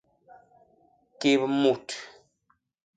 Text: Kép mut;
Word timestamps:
Kép 1.19 1.41
mut; 1.61 1.87